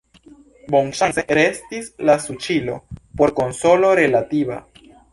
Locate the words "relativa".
4.05-4.63